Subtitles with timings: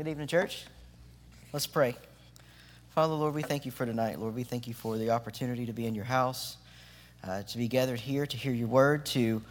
[0.00, 0.64] Good evening, church.
[1.52, 1.94] Let's pray.
[2.94, 4.18] Father, Lord, we thank you for tonight.
[4.18, 6.56] Lord, we thank you for the opportunity to be in your house,
[7.22, 9.42] uh, to be gathered here, to hear your word, to,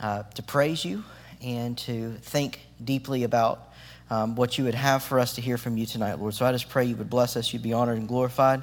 [0.00, 1.02] uh, to praise you,
[1.42, 3.72] and to think deeply about
[4.10, 6.34] um, what you would have for us to hear from you tonight, Lord.
[6.34, 8.62] So I just pray you would bless us, you'd be honored and glorified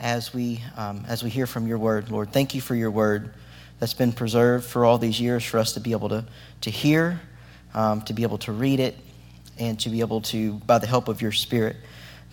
[0.00, 2.32] as we, um, as we hear from your word, Lord.
[2.32, 3.34] Thank you for your word
[3.80, 6.24] that's been preserved for all these years for us to be able to,
[6.62, 7.20] to hear,
[7.74, 8.96] um, to be able to read it,
[9.58, 11.76] and to be able to, by the help of your Spirit,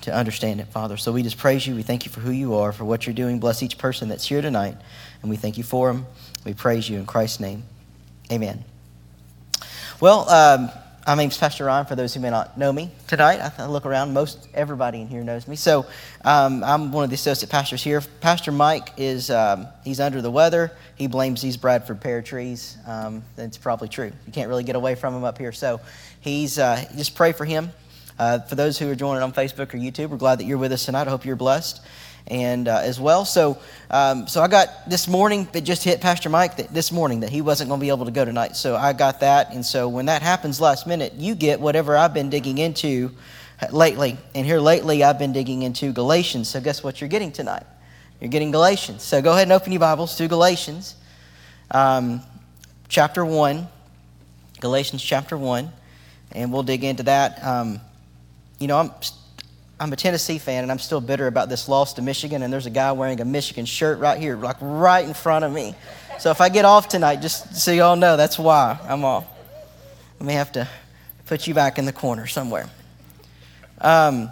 [0.01, 0.97] to understand it, Father.
[0.97, 1.75] So we just praise you.
[1.75, 3.39] We thank you for who you are, for what you're doing.
[3.39, 4.77] Bless each person that's here tonight,
[5.21, 6.05] and we thank you for them.
[6.43, 7.63] We praise you in Christ's name.
[8.31, 8.63] Amen.
[9.99, 10.69] Well, um,
[11.07, 13.39] my name's Pastor Ryan, for those who may not know me tonight.
[13.59, 15.55] I look around, most everybody in here knows me.
[15.55, 15.85] So
[16.23, 18.01] um, I'm one of the associate pastors here.
[18.21, 20.71] Pastor Mike is, um, he's under the weather.
[20.95, 22.77] He blames these Bradford pear trees.
[22.87, 24.11] Um, that's probably true.
[24.25, 25.51] You can't really get away from him up here.
[25.51, 25.79] So
[26.21, 27.71] he's, uh, just pray for him.
[28.17, 30.71] Uh, for those who are joining on Facebook or YouTube, we're glad that you're with
[30.71, 31.05] us tonight.
[31.07, 31.81] I hope you're blessed
[32.27, 33.25] and uh, as well.
[33.25, 33.57] So,
[33.89, 35.47] um, so I got this morning.
[35.53, 38.05] It just hit Pastor Mike that this morning that he wasn't going to be able
[38.05, 38.55] to go tonight.
[38.55, 42.13] So I got that, and so when that happens last minute, you get whatever I've
[42.13, 43.11] been digging into
[43.71, 44.17] lately.
[44.33, 46.49] And here lately, I've been digging into Galatians.
[46.49, 47.63] So guess what you're getting tonight?
[48.19, 49.03] You're getting Galatians.
[49.03, 50.95] So go ahead and open your Bibles to Galatians,
[51.71, 52.21] um,
[52.89, 53.67] chapter one.
[54.61, 55.69] Galatians chapter one,
[56.31, 57.43] and we'll dig into that.
[57.43, 57.81] Um,
[58.57, 58.91] you know, I'm
[59.79, 62.65] I'm a Tennessee fan and I'm still bitter about this loss to Michigan, and there's
[62.65, 65.75] a guy wearing a Michigan shirt right here, like right in front of me.
[66.17, 69.25] So if I get off tonight, just so y'all know, that's why I'm off.
[70.21, 70.67] I may have to
[71.25, 72.69] put you back in the corner somewhere.
[73.81, 74.31] Um,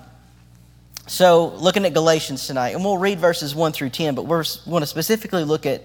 [1.07, 4.83] so looking at Galatians tonight, and we'll read verses 1 through 10, but we're want
[4.83, 5.83] to specifically look at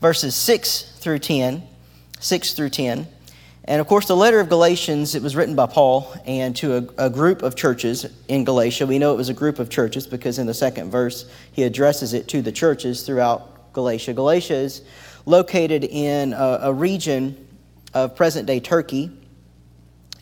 [0.00, 1.64] verses 6 through 10,
[2.20, 3.08] 6 through 10.
[3.64, 7.06] And of course, the letter of Galatians, it was written by Paul and to a,
[7.06, 8.86] a, group of churches in Galatia.
[8.86, 12.12] We know it was a group of churches because in the second verse, he addresses
[12.12, 14.14] it to the churches throughout Galatia.
[14.14, 14.82] Galatia is
[15.26, 17.48] located in a, a region
[17.94, 19.10] of present day Turkey.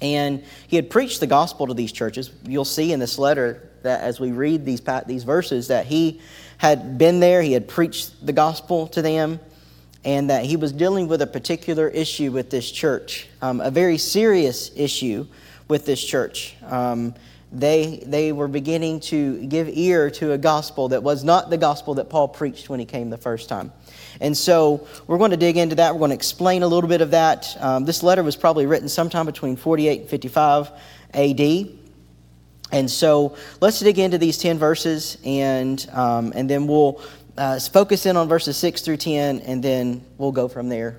[0.02, 2.30] And he had preached the gospel to these churches.
[2.44, 6.20] You'll see in this letter that as we read these, these verses, that he
[6.58, 9.40] had been there, he had preached the gospel to them
[10.04, 13.98] and that he was dealing with a particular issue with this church, um, a very
[13.98, 15.26] serious issue
[15.68, 16.56] with this church.
[16.66, 17.14] Um,
[17.52, 21.94] they, they were beginning to give ear to a gospel that was not the gospel
[21.94, 23.72] that Paul preached when he came the first time.
[24.20, 25.94] And so we're going to dig into that.
[25.94, 27.56] We're going to explain a little bit of that.
[27.60, 30.70] Um, this letter was probably written sometime between 48 and 55
[31.14, 31.40] AD.
[32.72, 37.02] And so let's dig into these 10 verses and, um, and then we'll
[37.40, 40.98] uh, focus in on verses 6 through 10, and then we'll go from there.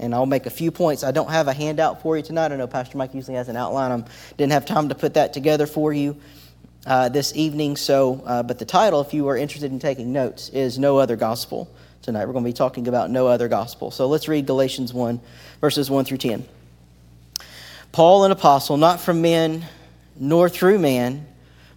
[0.00, 1.04] And I'll make a few points.
[1.04, 2.50] I don't have a handout for you tonight.
[2.50, 3.92] I know Pastor Mike usually has an outline.
[3.92, 4.04] I
[4.36, 6.16] didn't have time to put that together for you
[6.84, 7.76] uh, this evening.
[7.76, 11.14] So, uh, but the title, if you are interested in taking notes, is No Other
[11.14, 11.70] Gospel.
[12.02, 13.92] Tonight we're going to be talking about no other gospel.
[13.92, 15.20] So let's read Galatians 1,
[15.60, 16.44] verses 1 through 10.
[17.92, 19.64] Paul, an apostle, not from men
[20.16, 21.24] nor through man,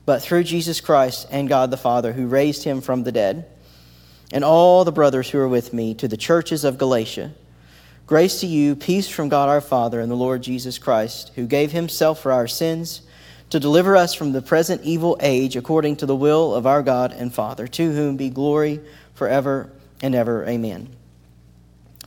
[0.06, 3.46] but through Jesus Christ and God the Father, who raised him from the dead
[4.32, 7.32] and all the brothers who are with me to the churches of Galatia.
[8.08, 11.72] Grace to you, peace from God our Father and the Lord Jesus Christ, who gave
[11.72, 13.02] himself for our sins
[13.50, 17.12] to deliver us from the present evil age according to the will of our God
[17.12, 18.80] and Father, to whom be glory
[19.14, 19.72] forever
[20.02, 20.46] and ever.
[20.46, 20.90] Amen.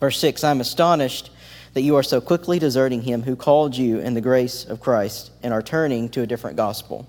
[0.01, 1.31] Verse 6 I am astonished
[1.75, 5.31] that you are so quickly deserting him who called you in the grace of Christ
[5.43, 7.09] and are turning to a different gospel.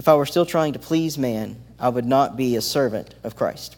[0.00, 3.36] If I were still trying to please man, I would not be a servant of
[3.36, 3.76] Christ.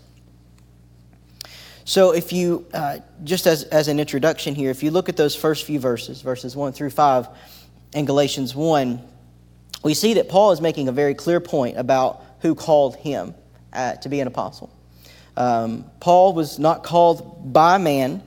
[1.85, 5.35] So, if you, uh, just as, as an introduction here, if you look at those
[5.35, 7.27] first few verses, verses 1 through 5
[7.95, 9.03] in Galatians 1,
[9.83, 13.35] we see that Paul is making a very clear point about who called him
[13.73, 14.73] uh, to be an apostle.
[15.37, 18.23] Um, Paul was not called by man,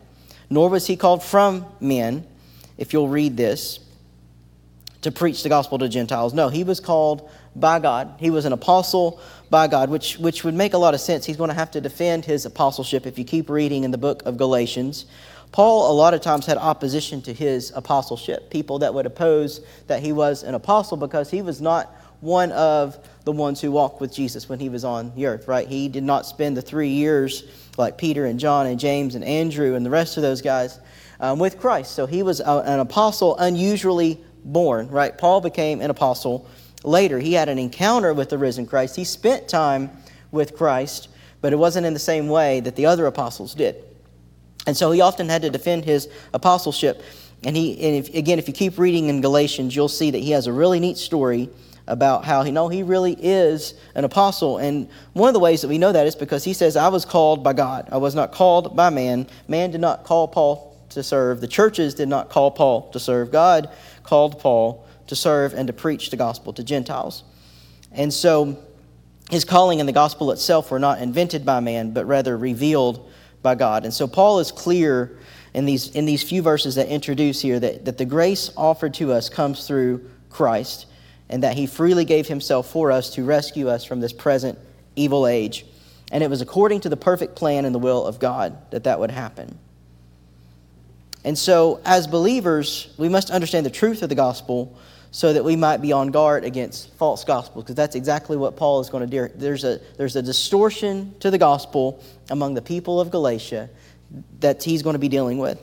[0.49, 2.27] nor was he called from men,
[2.77, 3.79] if you'll read this,
[5.03, 6.33] to preach the gospel to Gentiles.
[6.33, 8.15] No, he was called by God.
[8.19, 9.19] He was an apostle
[9.49, 11.25] by God, which, which would make a lot of sense.
[11.25, 14.23] He's going to have to defend his apostleship if you keep reading in the book
[14.25, 15.05] of Galatians.
[15.51, 20.03] Paul, a lot of times, had opposition to his apostleship, people that would oppose that
[20.03, 24.13] he was an apostle because he was not one of the ones who walked with
[24.13, 25.67] Jesus when he was on the earth, right?
[25.67, 27.43] He did not spend the three years
[27.77, 30.79] like Peter and John and James and Andrew and the rest of those guys
[31.19, 31.93] um, with Christ.
[31.93, 35.17] So he was a, an apostle unusually born, right?
[35.17, 36.49] Paul became an apostle
[36.85, 37.19] later.
[37.19, 38.95] He had an encounter with the risen Christ.
[38.95, 39.89] He spent time
[40.31, 41.09] with Christ,
[41.41, 43.83] but it wasn't in the same way that the other apostles did.
[44.67, 47.03] And so he often had to defend his apostleship.
[47.43, 50.31] And he, and if, again, if you keep reading in Galatians, you'll see that he
[50.31, 51.49] has a really neat story
[51.87, 54.57] about how he know he really is an apostle.
[54.57, 57.05] And one of the ways that we know that is because he says, I was
[57.05, 57.89] called by God.
[57.91, 59.27] I was not called by man.
[59.47, 61.41] Man did not call Paul to serve.
[61.41, 63.31] The churches did not call Paul to serve.
[63.31, 63.69] God
[64.03, 67.23] called Paul to serve and to preach the gospel to Gentiles.
[67.91, 68.57] And so
[69.29, 73.09] his calling and the gospel itself were not invented by man, but rather revealed
[73.41, 73.83] by God.
[73.83, 75.17] And so Paul is clear
[75.53, 79.13] in these, in these few verses that introduce here that, that the grace offered to
[79.13, 80.85] us comes through Christ
[81.29, 84.59] and that he freely gave himself for us to rescue us from this present
[84.95, 85.65] evil age.
[86.11, 88.99] And it was according to the perfect plan and the will of God that that
[88.99, 89.57] would happen.
[91.23, 94.77] And so, as believers, we must understand the truth of the gospel
[95.15, 98.81] so that we might be on guard against false gospels, because that's exactly what Paul
[98.81, 99.33] is going to do.
[99.33, 103.69] There's a, there's a distortion to the gospel among the people of Galatia
[104.41, 105.57] that he's going to be dealing with.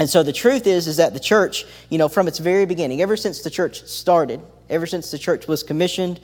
[0.00, 3.00] And so the truth is, is that the church, you know, from its very beginning,
[3.00, 6.18] ever since the church started, ever since the church was commissioned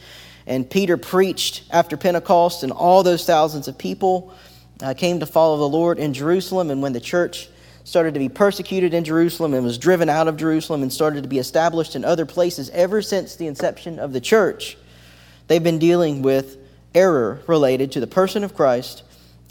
[0.44, 4.34] and Peter preached after Pentecost and all those thousands of people
[4.82, 7.48] uh, came to follow the Lord in Jerusalem, and when the church
[7.84, 11.28] started to be persecuted in Jerusalem and was driven out of Jerusalem and started to
[11.28, 14.76] be established in other places ever since the inception of the church.
[15.46, 16.56] They've been dealing with
[16.94, 19.02] error related to the person of Christ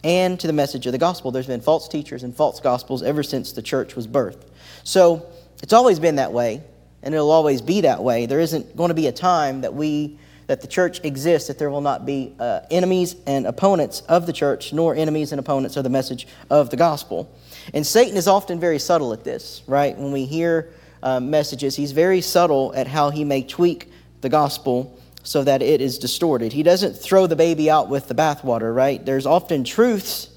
[0.03, 1.31] and to the message of the gospel.
[1.31, 4.43] There's been false teachers and false gospels ever since the church was birthed.
[4.83, 5.27] So
[5.61, 6.61] it's always been that way,
[7.03, 8.25] and it'll always be that way.
[8.25, 11.69] There isn't going to be a time that we that the church exists that there
[11.69, 15.85] will not be uh, enemies and opponents of the church, nor enemies and opponents of
[15.85, 17.33] the message of the gospel.
[17.73, 19.97] And Satan is often very subtle at this, right?
[19.97, 20.71] When we hear
[21.01, 25.81] uh, messages, he's very subtle at how he may tweak the gospel so that it
[25.81, 26.51] is distorted.
[26.51, 29.03] He doesn't throw the baby out with the bathwater, right?
[29.05, 30.29] There's often truths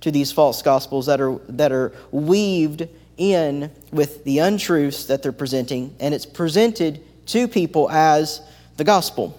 [0.00, 5.32] to these false gospels that are, that are weaved in with the untruths that they're
[5.32, 8.42] presenting, and it's presented to people as
[8.76, 9.38] the gospel.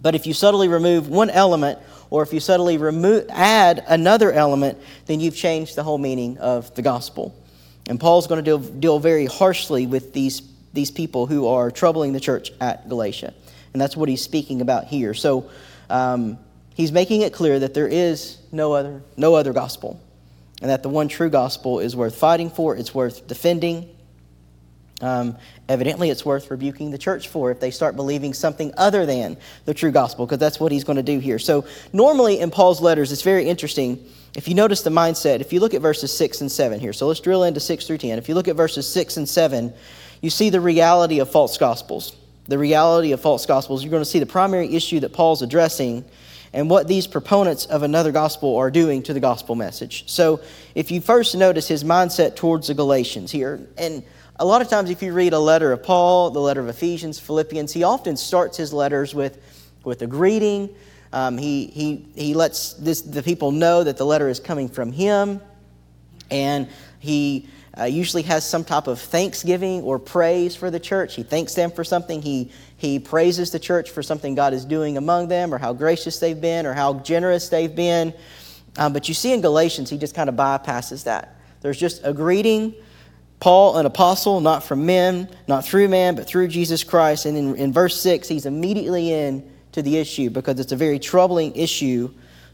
[0.00, 1.78] But if you subtly remove one element
[2.10, 6.74] or if you subtly remove, add another element, then you've changed the whole meaning of
[6.74, 7.34] the gospel.
[7.88, 10.42] And Paul's going to deal, deal very harshly with these,
[10.72, 13.34] these people who are troubling the church at Galatia.
[13.72, 15.14] And that's what he's speaking about here.
[15.14, 15.50] So
[15.90, 16.38] um,
[16.74, 20.00] he's making it clear that there is no other, no other gospel,
[20.62, 23.93] and that the one true gospel is worth fighting for, it's worth defending,
[25.04, 25.36] um,
[25.68, 29.36] evidently, it's worth rebuking the church for if they start believing something other than
[29.66, 31.38] the true gospel, because that's what he's going to do here.
[31.38, 34.02] So, normally in Paul's letters, it's very interesting.
[34.34, 37.06] If you notice the mindset, if you look at verses 6 and 7 here, so
[37.06, 38.16] let's drill into 6 through 10.
[38.16, 39.74] If you look at verses 6 and 7,
[40.22, 42.16] you see the reality of false gospels.
[42.46, 43.84] The reality of false gospels.
[43.84, 46.02] You're going to see the primary issue that Paul's addressing
[46.54, 50.08] and what these proponents of another gospel are doing to the gospel message.
[50.08, 50.40] So,
[50.74, 54.02] if you first notice his mindset towards the Galatians here, and
[54.36, 57.20] a lot of times, if you read a letter of Paul, the letter of Ephesians,
[57.20, 59.40] Philippians, he often starts his letters with,
[59.84, 60.74] with a greeting.
[61.12, 64.90] Um, he, he, he lets this, the people know that the letter is coming from
[64.90, 65.40] him.
[66.32, 67.48] And he
[67.78, 71.14] uh, usually has some type of thanksgiving or praise for the church.
[71.14, 72.20] He thanks them for something.
[72.20, 76.18] He, he praises the church for something God is doing among them, or how gracious
[76.18, 78.12] they've been, or how generous they've been.
[78.76, 81.36] Um, but you see in Galatians, he just kind of bypasses that.
[81.60, 82.74] There's just a greeting
[83.44, 87.26] Paul, an apostle, not from men, not through man, but through Jesus Christ.
[87.26, 90.98] And in, in verse 6, he's immediately in to the issue because it's a very
[90.98, 92.10] troubling issue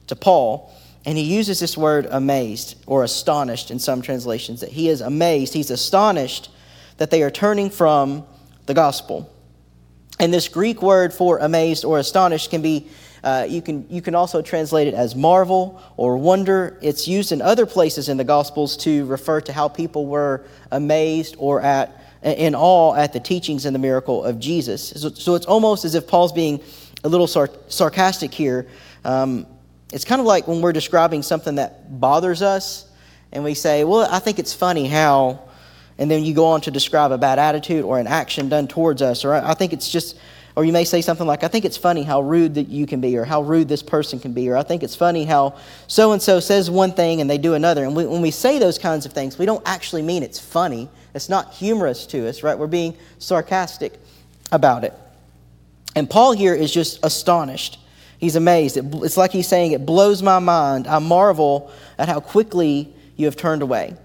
[0.08, 0.74] to Paul.
[1.06, 5.54] And he uses this word amazed or astonished in some translations, that he is amazed.
[5.54, 6.50] He's astonished
[6.96, 8.26] that they are turning from
[8.66, 9.32] the gospel.
[10.18, 12.88] And this Greek word for amazed or astonished can be
[13.22, 16.78] uh, you, can, you can also translate it as marvel or wonder.
[16.80, 21.36] It's used in other places in the Gospels to refer to how people were amazed
[21.38, 24.88] or at, in awe at the teachings and the miracle of Jesus.
[24.88, 26.60] So, so it's almost as if Paul's being
[27.04, 28.66] a little sar- sarcastic here.
[29.04, 29.46] Um,
[29.92, 32.86] it's kind of like when we're describing something that bothers us
[33.32, 35.48] and we say, Well, I think it's funny how,
[35.98, 39.02] and then you go on to describe a bad attitude or an action done towards
[39.02, 40.16] us, or I think it's just
[40.60, 43.00] or you may say something like, I think it's funny how rude that you can
[43.00, 46.12] be, or how rude this person can be, or I think it's funny how so
[46.12, 47.82] and so says one thing and they do another.
[47.82, 50.90] And we, when we say those kinds of things, we don't actually mean it's funny.
[51.14, 52.58] It's not humorous to us, right?
[52.58, 53.94] We're being sarcastic
[54.52, 54.92] about it.
[55.96, 57.78] And Paul here is just astonished.
[58.18, 58.76] He's amazed.
[59.02, 60.86] It's like he's saying, It blows my mind.
[60.86, 63.96] I marvel at how quickly you have turned away.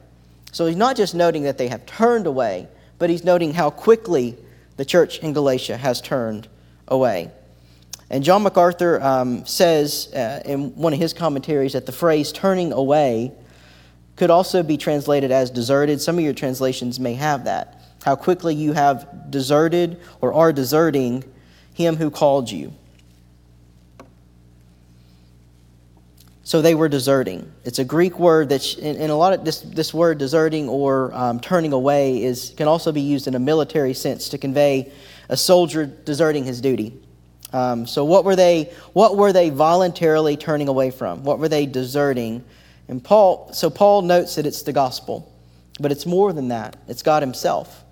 [0.53, 4.37] So he's not just noting that they have turned away, but he's noting how quickly
[4.77, 6.47] the church in Galatia has turned
[6.87, 7.31] away.
[8.09, 12.71] And John MacArthur um, says uh, in one of his commentaries that the phrase turning
[12.71, 13.31] away
[14.15, 16.01] could also be translated as deserted.
[16.01, 17.81] Some of your translations may have that.
[18.03, 21.23] How quickly you have deserted or are deserting
[21.73, 22.73] him who called you.
[26.45, 27.51] So they were deserting.
[27.63, 31.39] It's a Greek word that, in, a lot of this, this word deserting or um,
[31.39, 34.91] turning away is can also be used in a military sense to convey
[35.27, 36.93] a soldier deserting his duty.
[37.51, 38.71] Um, so what were they?
[38.93, 41.23] What were they voluntarily turning away from?
[41.23, 42.43] What were they deserting?
[42.87, 43.51] And Paul.
[43.51, 45.33] So Paul notes that it's the gospel,
[45.79, 46.75] but it's more than that.
[46.87, 47.83] It's God Himself.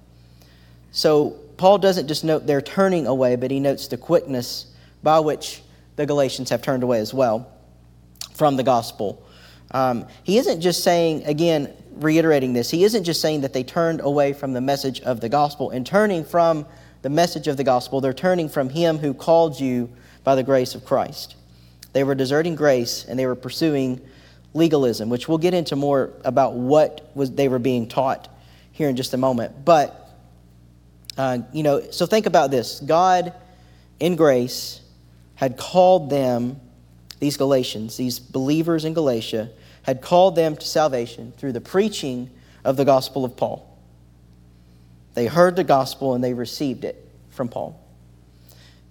[0.91, 4.67] So Paul doesn't just note their turning away, but he notes the quickness
[5.01, 5.63] by which
[5.95, 7.49] the Galatians have turned away as well
[8.33, 9.25] from the gospel.
[9.71, 14.01] Um, he isn't just saying, again, reiterating this, he isn't just saying that they turned
[14.01, 15.71] away from the message of the gospel.
[15.71, 16.65] In turning from
[17.01, 19.89] the message of the gospel, they're turning from him who called you
[20.23, 21.35] by the grace of Christ.
[21.93, 24.01] They were deserting grace and they were pursuing
[24.53, 28.29] legalism, which we'll get into more about what was they were being taught
[28.71, 29.65] here in just a moment.
[29.65, 29.99] But
[31.17, 33.33] uh, you know, so think about this: God,
[33.99, 34.81] in grace,
[35.35, 36.59] had called them
[37.23, 39.49] these Galatians, these believers in Galatia,
[39.83, 42.29] had called them to salvation through the preaching
[42.65, 43.65] of the gospel of Paul.
[45.13, 47.79] They heard the gospel and they received it from Paul.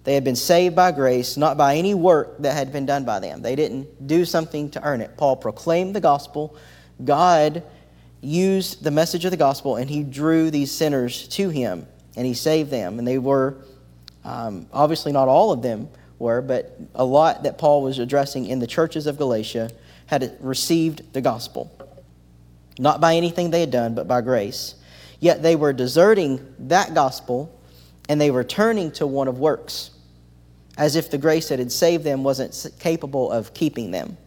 [0.03, 3.19] They had been saved by grace, not by any work that had been done by
[3.19, 3.43] them.
[3.43, 5.15] They didn't do something to earn it.
[5.15, 6.57] Paul proclaimed the gospel.
[7.05, 7.61] God
[8.19, 11.85] used the message of the gospel and he drew these sinners to him
[12.15, 12.97] and he saved them.
[12.97, 13.57] And they were,
[14.23, 15.87] um, obviously, not all of them
[16.23, 19.69] were, but a lot that Paul was addressing in the churches of Galatia
[20.07, 21.71] had received the gospel.
[22.79, 24.75] Not by anything they had done, but by grace.
[25.19, 27.57] Yet they were deserting that gospel
[28.09, 29.91] and they were turning to one of works,
[30.77, 34.17] as if the grace that had saved them wasn't capable of keeping them.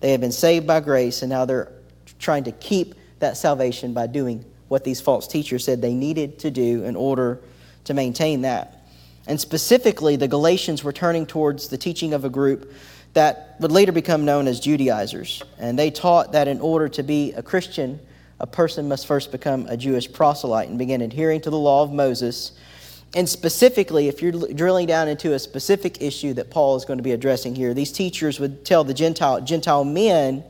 [0.00, 1.70] They had been saved by grace, and now they're
[2.18, 6.50] trying to keep that salvation by doing what these false teachers said they needed to
[6.50, 7.40] do in order
[7.84, 8.79] to maintain that.
[9.30, 12.74] And specifically, the Galatians were turning towards the teaching of a group
[13.12, 15.40] that would later become known as Judaizers.
[15.56, 18.00] And they taught that in order to be a Christian,
[18.40, 21.92] a person must first become a Jewish proselyte and begin adhering to the law of
[21.92, 22.58] Moses.
[23.14, 27.04] And specifically, if you're drilling down into a specific issue that Paul is going to
[27.04, 30.42] be addressing here, these teachers would tell the Gentile, Gentile men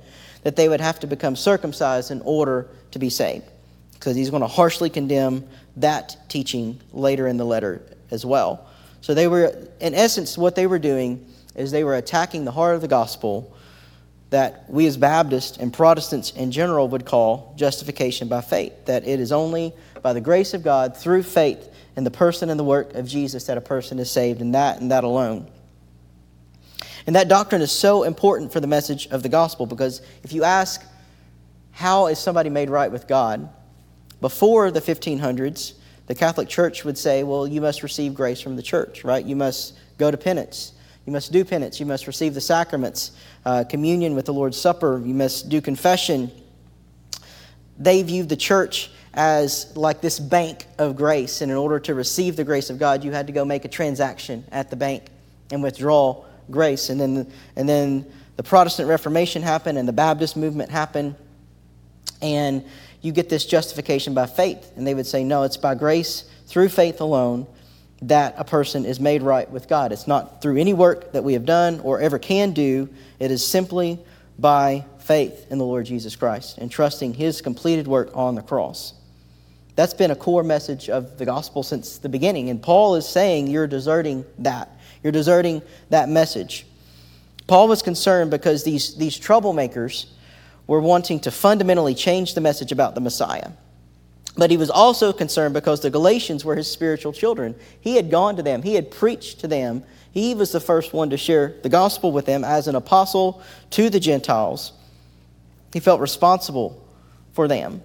[0.42, 3.44] that they would have to become circumcised in order to be saved.
[3.92, 5.46] Because he's going to harshly condemn
[5.76, 8.68] that teaching later in the letter as well.
[9.00, 12.74] So they were, in essence, what they were doing is they were attacking the heart
[12.74, 13.56] of the gospel
[14.30, 18.72] that we as Baptists and Protestants in general would call justification by faith.
[18.86, 22.58] That it is only by the grace of God through faith in the person and
[22.58, 25.50] the work of Jesus that a person is saved, and that and that alone.
[27.06, 30.44] And that doctrine is so important for the message of the gospel because if you
[30.44, 30.84] ask,
[31.72, 33.48] how is somebody made right with God?
[34.20, 35.74] Before the 1500s,
[36.10, 39.24] the Catholic Church would say, well, you must receive grace from the church, right?
[39.24, 40.72] You must go to penance.
[41.06, 41.78] You must do penance.
[41.78, 43.12] You must receive the sacraments,
[43.44, 45.00] uh, communion with the Lord's Supper.
[45.04, 46.32] You must do confession.
[47.78, 51.42] They viewed the church as like this bank of grace.
[51.42, 53.68] And in order to receive the grace of God, you had to go make a
[53.68, 55.04] transaction at the bank
[55.52, 56.90] and withdraw grace.
[56.90, 61.14] And then, and then the Protestant Reformation happened and the Baptist movement happened.
[62.20, 62.64] And
[63.02, 64.72] you get this justification by faith.
[64.76, 67.46] And they would say, no, it's by grace through faith alone
[68.02, 69.92] that a person is made right with God.
[69.92, 72.88] It's not through any work that we have done or ever can do,
[73.18, 73.98] it is simply
[74.38, 78.94] by faith in the Lord Jesus Christ and trusting his completed work on the cross.
[79.76, 82.48] That's been a core message of the gospel since the beginning.
[82.50, 84.70] And Paul is saying you're deserting that.
[85.02, 86.66] You're deserting that message.
[87.46, 90.06] Paul was concerned because these, these troublemakers
[90.70, 93.50] were wanting to fundamentally change the message about the Messiah.
[94.36, 97.56] But he was also concerned because the Galatians were his spiritual children.
[97.80, 99.82] He had gone to them, he had preached to them.
[100.12, 103.90] He was the first one to share the gospel with them as an apostle to
[103.90, 104.70] the Gentiles.
[105.72, 106.80] He felt responsible
[107.32, 107.82] for them.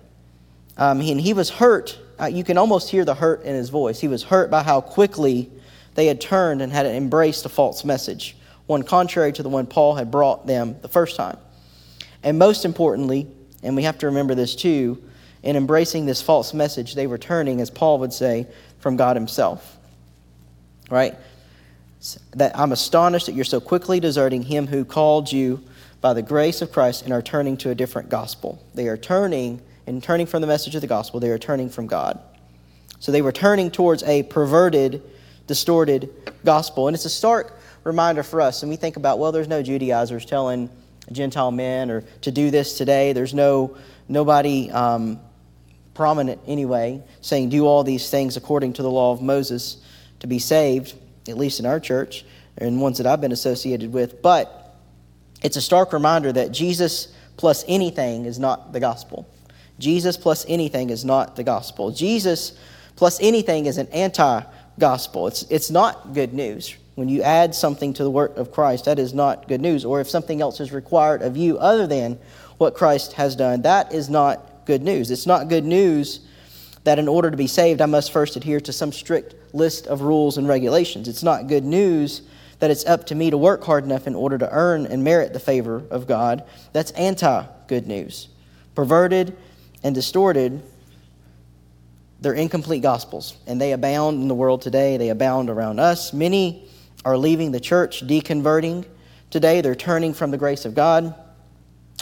[0.77, 1.98] Um, and he was hurt.
[2.22, 4.00] Uh, you can almost hear the hurt in his voice.
[4.00, 5.50] He was hurt by how quickly
[5.96, 8.38] they had turned and had embraced a false message,
[8.68, 11.38] one contrary to the one Paul had brought them the first time.
[12.25, 13.27] And most importantly,
[13.63, 15.01] and we have to remember this too,
[15.44, 18.48] in embracing this false message, they were turning, as Paul would say,
[18.79, 19.77] from God Himself.
[20.89, 21.15] Right?
[22.36, 25.63] that I'm astonished that you're so quickly deserting him who called you
[26.01, 28.63] by the grace of Christ and are turning to a different gospel.
[28.75, 31.88] They are turning, and turning from the message of the gospel, they are turning from
[31.88, 32.20] God.
[33.00, 35.01] So they were turning towards a perverted,
[35.48, 36.10] distorted
[36.44, 36.88] gospel.
[36.88, 38.62] And it's a stark reminder for us.
[38.62, 40.70] And we think about, well, there's no Judaizers telling
[41.12, 43.13] Gentile men or to do this today.
[43.13, 45.19] There's no nobody um,
[45.93, 49.77] prominent anyway saying do all these things according to the law of Moses
[50.19, 50.93] to be saved,
[51.27, 52.25] at least in our church
[52.57, 54.21] and ones that I've been associated with.
[54.21, 54.75] But
[55.43, 59.27] it's a stark reminder that Jesus plus anything is not the gospel.
[59.79, 61.91] Jesus plus anything is not the gospel.
[61.91, 62.57] Jesus
[62.95, 64.41] plus anything is an anti
[64.79, 65.27] gospel.
[65.27, 66.75] It's, it's not good news.
[66.96, 69.84] When you add something to the work of Christ, that is not good news.
[69.84, 72.18] Or if something else is required of you other than
[72.58, 75.12] what Christ has done, that is not good news.
[75.12, 76.22] It's not good news
[76.86, 80.02] that in order to be saved, I must first adhere to some strict list of
[80.02, 81.08] rules and regulations.
[81.08, 82.22] It's not good news
[82.60, 85.34] that it's up to me to work hard enough in order to earn and merit
[85.34, 86.44] the favor of God.
[86.72, 88.30] That's anti good news.
[88.75, 89.36] Perverted
[89.84, 90.62] and distorted,
[92.22, 94.98] they're incomplete gospels, and they abound in the world today.
[94.98, 96.14] They abound around us.
[96.14, 96.70] Many
[97.05, 98.85] are leaving the church, deconverting
[99.29, 99.62] today.
[99.62, 101.15] They're turning from the grace of God.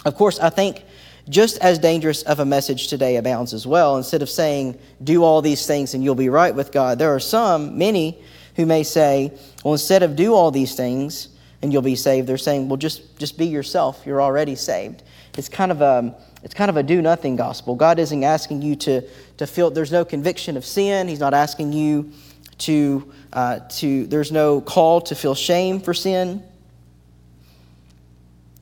[0.04, 0.84] Of course, I think
[1.28, 3.96] just as dangerous of a message today abounds as well.
[3.96, 7.20] Instead of saying, do all these things and you'll be right with God, there are
[7.20, 8.18] some, many,
[8.56, 9.32] who may say,
[9.62, 11.28] well, instead of do all these things
[11.62, 14.02] and you'll be saved, they're saying, well, just, just be yourself.
[14.04, 15.02] You're already saved.
[15.36, 17.74] It's kind of a, it's kind of a do nothing gospel.
[17.74, 19.02] God isn't asking you to,
[19.38, 21.08] to feel, there's no conviction of sin.
[21.08, 22.12] He's not asking you
[22.58, 26.42] to, uh, to, there's no call to feel shame for sin.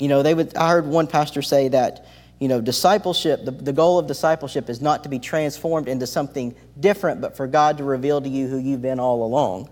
[0.00, 2.06] You know, they would, I heard one pastor say that,
[2.40, 6.56] you know, discipleship, the, the goal of discipleship is not to be transformed into something
[6.80, 9.68] different, but for God to reveal to you who you've been all along.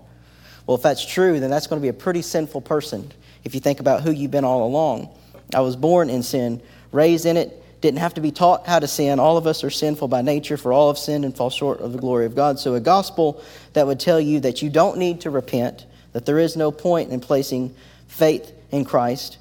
[0.67, 3.11] Well, if that's true, then that's going to be a pretty sinful person
[3.43, 5.09] if you think about who you've been all along.
[5.55, 8.87] I was born in sin, raised in it, didn't have to be taught how to
[8.87, 9.19] sin.
[9.19, 11.93] All of us are sinful by nature, for all have sinned and fall short of
[11.93, 12.59] the glory of God.
[12.59, 16.39] So, a gospel that would tell you that you don't need to repent, that there
[16.39, 17.75] is no point in placing
[18.07, 19.39] faith in Christ,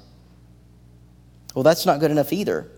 [1.54, 2.68] well, that's not good enough either.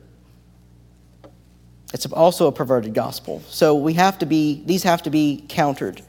[1.93, 3.43] It's also a perverted gospel.
[3.49, 6.03] So, we have to be, these have to be countered.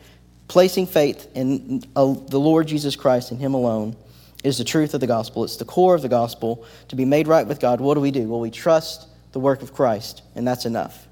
[0.48, 3.96] Placing faith in uh, the Lord Jesus Christ and Him alone
[4.44, 5.44] is the truth of the gospel.
[5.44, 6.66] It's the core of the gospel.
[6.90, 8.28] To be made right with God, what do we do?
[8.28, 11.08] Well, we trust the work of Christ, and that's enough.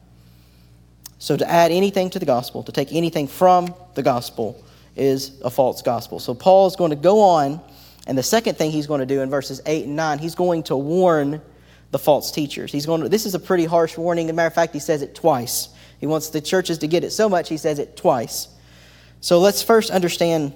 [1.20, 4.64] So to add anything to the gospel, to take anything from the gospel,
[4.96, 6.20] is a false gospel.
[6.20, 7.62] So Paul is going to go on,
[8.08, 10.64] and the second thing he's going to do in verses 8 and 9, he's going
[10.64, 11.42] to warn
[11.92, 12.72] the false teachers.
[12.72, 14.28] He's going to, this is a pretty harsh warning.
[14.28, 15.70] As a matter of fact, he says it twice.
[16.00, 18.48] He wants the churches to get it so much, he says it twice.
[19.20, 20.54] So let's first understand.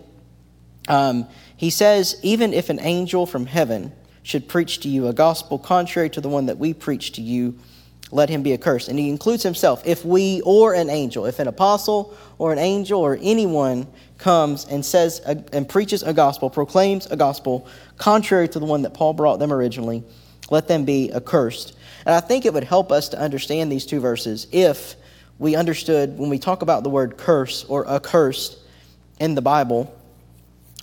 [0.87, 3.91] Um, he says, even if an angel from heaven
[4.25, 7.55] should preach to you a gospel contrary to the one that we preach to you,
[8.09, 8.87] let him be accursed.
[8.87, 9.85] And he includes himself.
[9.85, 13.85] If we or an angel, if an apostle or an angel or anyone
[14.17, 18.81] comes and says a, and preaches a gospel, proclaims a gospel contrary to the one
[18.81, 20.03] that Paul brought them originally,
[20.49, 21.77] let them be accursed.
[22.07, 24.95] And I think it would help us to understand these two verses if
[25.37, 28.57] we understood when we talk about the word curse or accursed
[29.19, 29.95] in the Bible,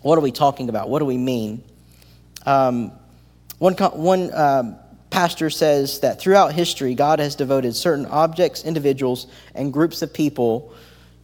[0.02, 0.88] what are we talking about?
[0.88, 1.64] What do we mean?
[2.46, 2.92] Um,
[3.62, 4.76] one, one um,
[5.10, 10.74] pastor says that throughout history, God has devoted certain objects, individuals, and groups of people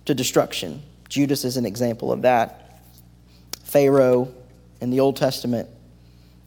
[0.05, 0.81] to destruction.
[1.09, 2.81] Judas is an example of that.
[3.64, 4.33] Pharaoh
[4.81, 5.68] in the Old Testament.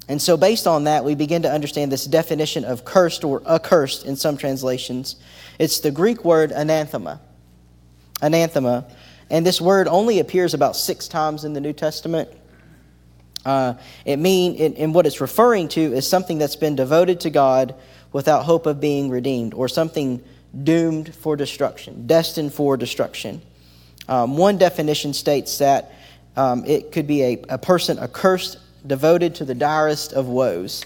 [0.08, 4.06] And so, based on that, we begin to understand this definition of cursed or accursed
[4.06, 5.18] in some translations.
[5.60, 7.20] It's the Greek word anathema.
[8.22, 8.86] Anathema.
[9.30, 12.30] And this word only appears about six times in the New Testament.
[13.46, 13.74] Uh,
[14.06, 17.74] it mean and what it's referring to is something that's been devoted to God
[18.14, 20.22] without hope of being redeemed, or something
[20.64, 23.42] doomed for destruction, destined for destruction.
[24.08, 25.94] Um, one definition states that
[26.36, 30.86] um, it could be a, a person accursed, devoted to the direst of woes.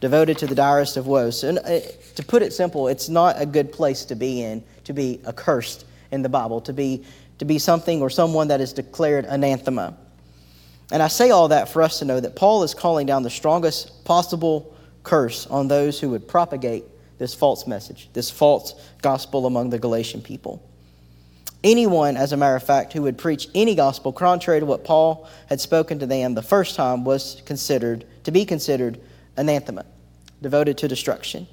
[0.00, 1.44] Devoted to the direst of woes.
[1.44, 1.80] And uh,
[2.16, 5.86] to put it simple, it's not a good place to be in, to be accursed
[6.10, 7.04] in the Bible, to be,
[7.38, 9.96] to be something or someone that is declared anathema.
[10.94, 13.30] And I say all that for us to know that Paul is calling down the
[13.30, 16.84] strongest possible curse on those who would propagate
[17.18, 20.62] this false message, this false gospel among the Galatian people.
[21.64, 25.28] Anyone, as a matter of fact, who would preach any gospel contrary to what Paul
[25.48, 29.00] had spoken to them the first time was considered to be considered
[29.36, 29.84] anathema,
[30.42, 31.48] devoted to destruction.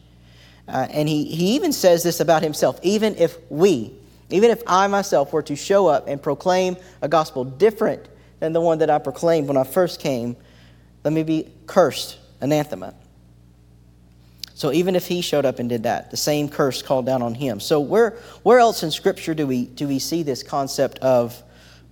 [0.67, 3.91] Uh, and he, he even says this about himself even if we,
[4.29, 8.07] even if I myself were to show up and proclaim a gospel different
[8.41, 10.35] than the one that I proclaimed when I first came,
[11.05, 12.93] let me be cursed, anathema.
[14.55, 17.35] So even if he showed up and did that, the same curse called down on
[17.35, 17.59] him.
[17.59, 21.41] So where, where else in Scripture do we, do we see this concept of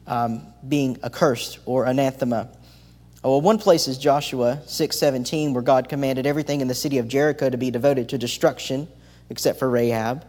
[0.07, 2.49] um, being accursed or anathema?
[3.23, 7.07] Oh, well, one place is Joshua 6:17, where God commanded everything in the city of
[7.07, 8.87] Jericho to be devoted to destruction,
[9.29, 10.25] except for Rahab.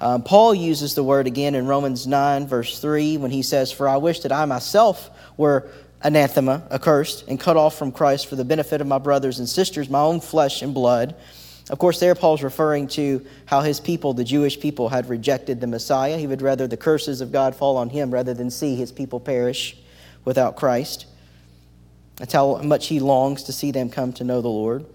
[0.00, 3.88] Um, Paul uses the word again in Romans 9, verse 3, when he says, For
[3.88, 5.68] I wish that I myself were
[6.02, 9.90] anathema, accursed, and cut off from Christ for the benefit of my brothers and sisters,
[9.90, 11.16] my own flesh and blood.
[11.70, 15.66] Of course, there Paul's referring to how his people, the Jewish people, had rejected the
[15.66, 16.16] Messiah.
[16.16, 19.20] He would rather the curses of God fall on him rather than see his people
[19.20, 19.76] perish
[20.24, 21.06] without Christ.
[22.16, 24.86] That's how much he longs to see them come to know the Lord.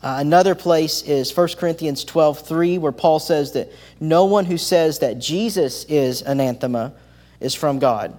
[0.00, 4.56] Uh, another place is 1 Corinthians 12 3, where Paul says that no one who
[4.56, 6.92] says that Jesus is anathema
[7.40, 8.16] is from God.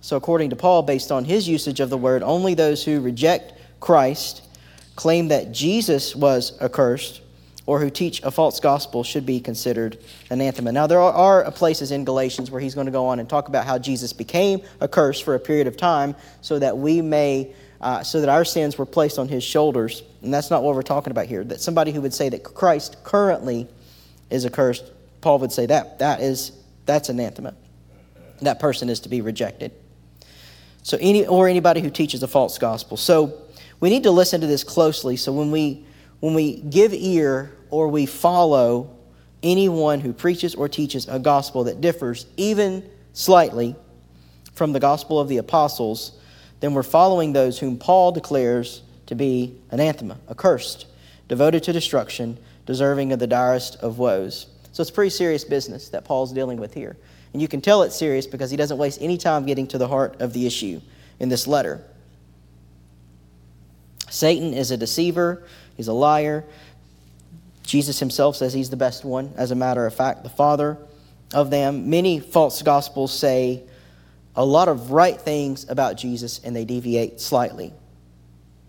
[0.00, 3.54] So, according to Paul, based on his usage of the word, only those who reject
[3.80, 4.42] Christ,
[4.94, 7.22] claim that Jesus was accursed,
[7.66, 9.98] or who teach a false gospel should be considered
[10.30, 10.70] anathema.
[10.70, 13.66] Now, there are places in Galatians where he's going to go on and talk about
[13.66, 18.02] how Jesus became a curse for a period of time so that we may uh,
[18.02, 20.02] so that our sins were placed on his shoulders.
[20.22, 21.44] And that's not what we're talking about here.
[21.44, 23.68] That somebody who would say that Christ currently
[24.30, 26.52] is accursed, Paul would say that that is
[26.86, 27.54] that's anathema.
[28.42, 29.72] That person is to be rejected.
[30.82, 32.96] So any or anybody who teaches a false gospel.
[32.96, 33.42] So
[33.80, 35.16] we need to listen to this closely.
[35.16, 35.84] So when we
[36.20, 38.96] when we give ear or we follow
[39.42, 43.76] anyone who preaches or teaches a gospel that differs even slightly
[44.54, 46.18] from the gospel of the apostles,
[46.60, 50.86] then we're following those whom Paul declares to be anathema, accursed,
[51.28, 54.46] devoted to destruction, deserving of the direst of woes.
[54.72, 56.96] So it's pretty serious business that Paul's dealing with here.
[57.32, 59.88] And you can tell it's serious because he doesn't waste any time getting to the
[59.88, 60.80] heart of the issue
[61.18, 61.82] in this letter.
[64.08, 65.44] Satan is a deceiver,
[65.76, 66.44] he's a liar.
[67.62, 70.78] Jesus himself says he's the best one, as a matter of fact, the father
[71.34, 71.90] of them.
[71.90, 73.64] Many false gospels say
[74.36, 77.72] a lot of right things about Jesus and they deviate slightly.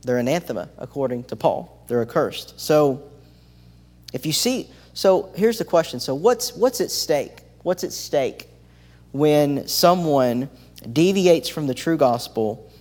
[0.02, 1.84] They're anathema, according to Paul.
[1.88, 2.60] They're accursed.
[2.60, 3.04] So,
[4.14, 6.00] if you see, so here's the question.
[6.00, 7.42] So, what's, what's at stake?
[7.64, 8.48] What's at stake
[9.12, 10.50] when someone
[10.94, 12.72] deviates from the true gospel?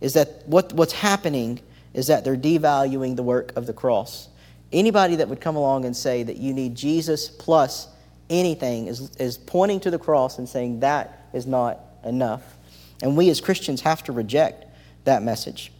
[0.00, 1.60] Is that what, what's happening
[1.94, 4.28] is that they're devaluing the work of the cross.
[4.72, 7.88] Anybody that would come along and say that you need Jesus plus
[8.30, 12.42] anything is, is pointing to the cross and saying that is not enough.
[13.02, 14.64] And we as Christians have to reject
[15.04, 15.72] that message.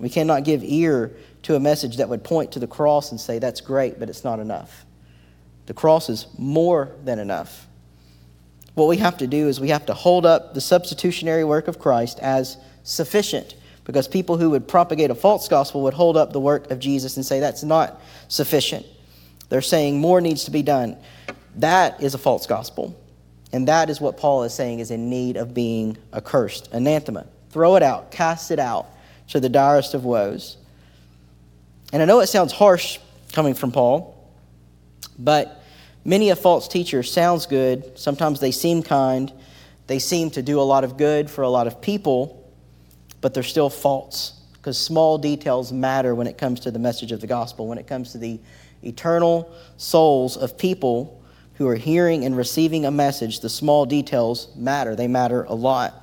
[0.00, 3.38] We cannot give ear to a message that would point to the cross and say,
[3.38, 4.84] that's great, but it's not enough.
[5.66, 7.66] The cross is more than enough.
[8.74, 11.78] What we have to do is we have to hold up the substitutionary work of
[11.78, 13.54] Christ as sufficient
[13.84, 17.16] because people who would propagate a false gospel would hold up the work of Jesus
[17.16, 18.84] and say that's not sufficient.
[19.48, 20.96] They're saying more needs to be done.
[21.56, 23.00] That is a false gospel.
[23.52, 27.26] And that is what Paul is saying is in need of being accursed, anathema.
[27.50, 28.86] Throw it out, cast it out
[29.28, 30.56] to the direst of woes.
[31.92, 32.98] And I know it sounds harsh
[33.32, 34.14] coming from Paul,
[35.18, 35.62] but
[36.04, 37.98] many a false teacher sounds good.
[37.98, 39.32] Sometimes they seem kind.
[39.86, 42.50] They seem to do a lot of good for a lot of people,
[43.20, 47.20] but they're still false because small details matter when it comes to the message of
[47.20, 48.40] the gospel, when it comes to the
[48.82, 51.15] eternal souls of people
[51.56, 54.94] who are hearing and receiving a message, the small details matter.
[54.94, 55.94] They matter a lot.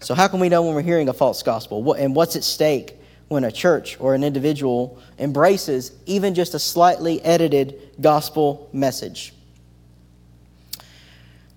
[0.00, 1.92] So, how can we know when we're hearing a false gospel?
[1.92, 2.96] And what's at stake
[3.28, 9.34] when a church or an individual embraces even just a slightly edited gospel message?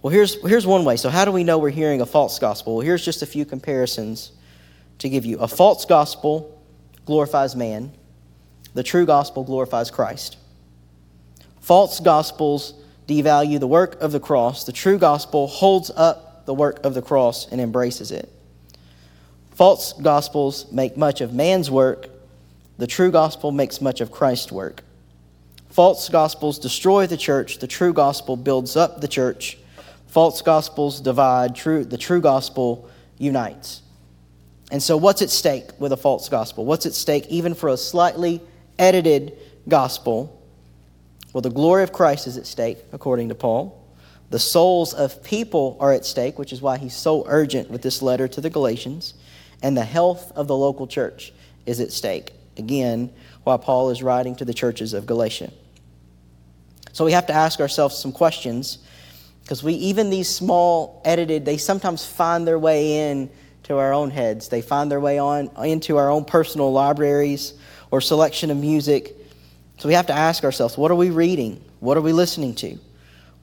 [0.01, 0.97] Well, here's, here's one way.
[0.97, 2.75] So, how do we know we're hearing a false gospel?
[2.75, 4.31] Well, here's just a few comparisons
[4.99, 5.39] to give you.
[5.39, 6.61] A false gospel
[7.05, 7.91] glorifies man,
[8.73, 10.37] the true gospel glorifies Christ.
[11.65, 12.75] False gospels
[13.07, 14.65] devalue the work of the cross.
[14.65, 18.31] The true gospel holds up the work of the cross and embraces it.
[19.55, 22.07] False gospels make much of man's work.
[22.77, 24.83] The true gospel makes much of Christ's work.
[25.69, 27.57] False gospels destroy the church.
[27.57, 29.57] The true gospel builds up the church.
[30.05, 31.55] False gospels divide.
[31.55, 33.81] True, the true gospel unites.
[34.69, 36.63] And so, what's at stake with a false gospel?
[36.63, 38.39] What's at stake even for a slightly
[38.77, 39.35] edited
[39.67, 40.34] gospel?
[41.35, 43.85] Well, the glory of Christ is at stake, according to Paul.
[44.29, 48.01] The souls of people are at stake, which is why he's so urgent with this
[48.01, 49.15] letter to the Galatians.
[49.61, 51.33] And the health of the local church
[51.65, 53.11] is at stake, again,
[53.43, 55.51] while Paul is writing to the churches of Galatia.
[56.93, 58.77] So we have to ask ourselves some questions
[59.43, 63.29] Because we even these small edited, they sometimes find their way in
[63.63, 64.47] to our own heads.
[64.47, 67.55] They find their way on into our own personal libraries
[67.91, 69.14] or selection of music.
[69.77, 71.63] So we have to ask ourselves, what are we reading?
[71.79, 72.77] What are we listening to?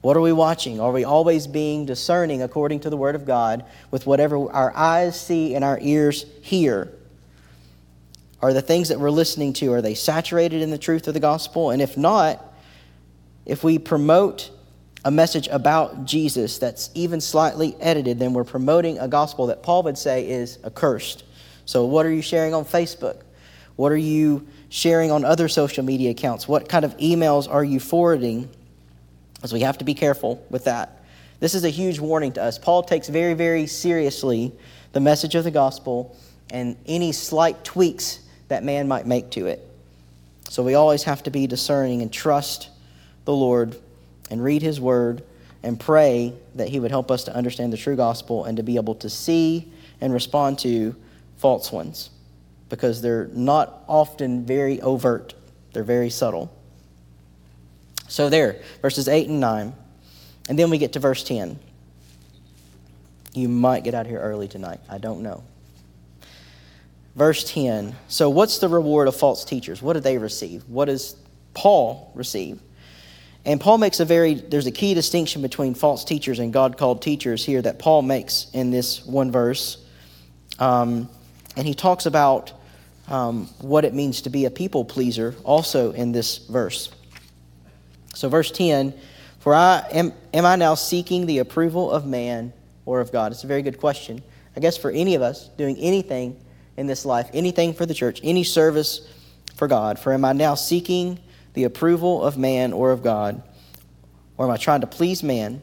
[0.01, 0.81] What are we watching?
[0.81, 5.19] Are we always being discerning according to the Word of God with whatever our eyes
[5.19, 6.91] see and our ears hear?
[8.41, 11.21] Are the things that we're listening to, are they saturated in the truth of the
[11.21, 11.71] gospel?
[11.71, 12.43] And if not,
[13.45, 14.51] if we promote
[15.05, 19.83] a message about Jesus that's even slightly edited, then we're promoting a gospel that Paul
[19.83, 21.23] would say is accursed.
[21.65, 23.21] So, what are you sharing on Facebook?
[23.77, 26.47] What are you sharing on other social media accounts?
[26.47, 28.49] What kind of emails are you forwarding?
[29.35, 31.03] Because we have to be careful with that.
[31.39, 32.57] This is a huge warning to us.
[32.57, 34.51] Paul takes very, very seriously
[34.91, 36.17] the message of the gospel
[36.49, 39.61] and any slight tweaks that man might make to it.
[40.49, 42.69] So we always have to be discerning and trust
[43.25, 43.79] the Lord
[44.31, 45.23] and read His Word
[45.61, 48.77] and pray that He would help us to understand the true gospel and to be
[48.77, 50.95] able to see and respond to
[51.37, 52.09] false ones
[52.69, 55.33] because they're not often very overt,
[55.73, 56.51] they're very subtle.
[58.07, 59.73] So, there, verses 8 and 9.
[60.49, 61.57] And then we get to verse 10.
[63.33, 64.79] You might get out here early tonight.
[64.89, 65.43] I don't know.
[67.15, 67.95] Verse 10.
[68.07, 69.81] So, what's the reward of false teachers?
[69.81, 70.63] What do they receive?
[70.67, 71.15] What does
[71.53, 72.59] Paul receive?
[73.45, 77.01] And Paul makes a very, there's a key distinction between false teachers and God called
[77.01, 79.83] teachers here that Paul makes in this one verse.
[80.59, 81.09] Um,
[81.55, 82.53] and he talks about
[83.07, 86.91] um, what it means to be a people pleaser also in this verse.
[88.15, 88.93] So, verse 10
[89.39, 92.53] For I am, am I now seeking the approval of man
[92.85, 93.31] or of God?
[93.31, 94.23] It's a very good question.
[94.55, 96.39] I guess for any of us doing anything
[96.77, 99.07] in this life, anything for the church, any service
[99.55, 101.19] for God, for am I now seeking
[101.53, 103.41] the approval of man or of God?
[104.37, 105.61] Or am I trying to please man?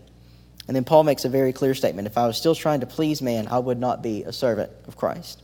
[0.68, 2.06] And then Paul makes a very clear statement.
[2.06, 4.96] If I was still trying to please man, I would not be a servant of
[4.96, 5.42] Christ.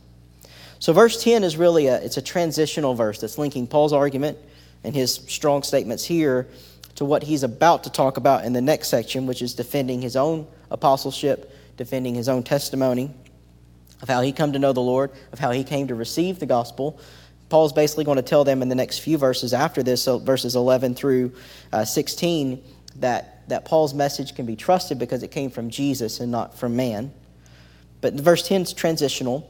[0.79, 4.37] So verse 10 is really a it's a transitional verse that's linking Paul's argument
[4.83, 6.47] and his strong statements here
[6.95, 10.15] to what he's about to talk about in the next section, which is defending his
[10.15, 13.11] own apostleship, defending his own testimony
[14.01, 16.45] of how he come to know the Lord, of how he came to receive the
[16.45, 16.99] gospel,
[17.49, 20.55] Paul's basically going to tell them in the next few verses after this, so verses
[20.55, 21.31] 11 through
[21.71, 22.61] uh, 16,
[22.97, 26.75] that, that Paul's message can be trusted because it came from Jesus and not from
[26.75, 27.11] man.
[28.01, 29.49] But verse 10 is transitional.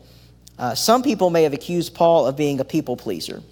[0.58, 3.44] Uh, some people may have accused Paul of being a people pleaser.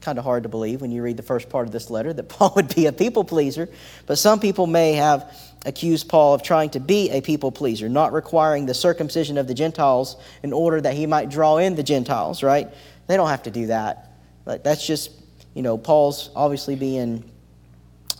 [0.00, 2.28] Kind of hard to believe when you read the first part of this letter that
[2.28, 3.68] Paul would be a people pleaser.
[4.06, 5.34] But some people may have
[5.66, 9.54] accused Paul of trying to be a people pleaser, not requiring the circumcision of the
[9.54, 12.68] Gentiles in order that he might draw in the Gentiles, right?
[13.06, 14.12] They don't have to do that.
[14.44, 15.10] But that's just,
[15.54, 17.28] you know, Paul's obviously being,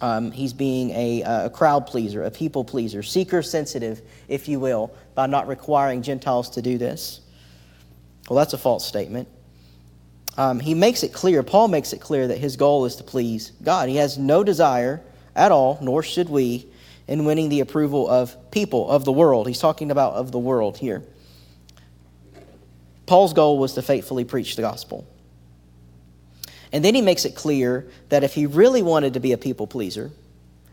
[0.02, 4.92] um, he's being a, a crowd pleaser, a people pleaser, seeker sensitive, if you will,
[5.14, 7.20] by not requiring Gentiles to do this.
[8.28, 9.28] Well, that's a false statement.
[10.36, 13.52] Um, he makes it clear, Paul makes it clear that his goal is to please
[13.62, 13.88] God.
[13.88, 15.02] He has no desire
[15.34, 16.66] at all, nor should we,
[17.08, 19.48] in winning the approval of people, of the world.
[19.48, 21.02] He's talking about of the world here.
[23.06, 25.06] Paul's goal was to faithfully preach the gospel.
[26.72, 29.66] And then he makes it clear that if he really wanted to be a people
[29.66, 30.10] pleaser,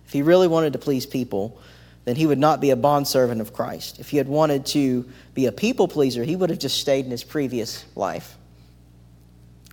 [0.05, 1.59] if he really wanted to please people,
[2.05, 3.99] then he would not be a bondservant of Christ.
[3.99, 7.11] If he had wanted to be a people pleaser, he would have just stayed in
[7.11, 8.37] his previous life.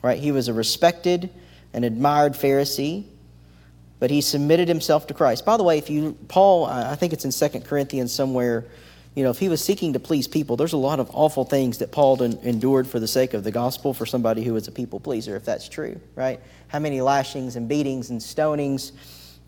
[0.02, 0.18] Right?
[0.18, 1.30] He was a respected
[1.72, 3.04] and admired Pharisee,
[4.00, 5.44] but he submitted himself to Christ.
[5.44, 8.64] By the way, if you Paul, I think it's in Second Corinthians somewhere,
[9.14, 11.78] you know, if he was seeking to please people, there's a lot of awful things
[11.78, 15.00] that Paul endured for the sake of the gospel for somebody who was a people
[15.00, 16.40] pleaser, if that's true, right?
[16.68, 18.92] How many lashings and beatings and stonings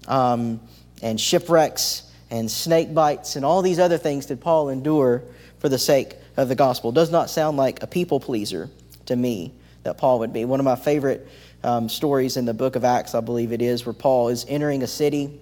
[0.07, 0.61] um,
[1.03, 5.23] and shipwrecks and snake bites and all these other things did Paul endure
[5.59, 6.93] for the sake of the gospel?
[6.93, 8.71] Does not sound like a people pleaser
[9.07, 10.45] to me that Paul would be.
[10.45, 11.29] One of my favorite
[11.63, 14.83] um, stories in the book of Acts, I believe it is, where Paul is entering
[14.83, 15.41] a city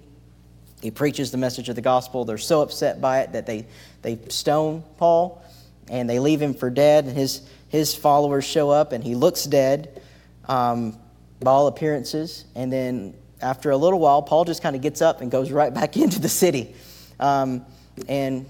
[0.83, 2.25] he preaches the message of the gospel.
[2.25, 3.65] They're so upset by it that they,
[4.01, 5.41] they stone Paul
[5.87, 7.05] and they leave him for dead.
[7.05, 10.01] And his, his followers show up and he looks dead
[10.45, 10.97] um,
[11.39, 12.43] by all appearances.
[12.53, 15.73] And then after a little while, Paul just kind of gets up and goes right
[15.81, 16.73] back into the city
[17.19, 17.65] um,
[18.07, 18.45] and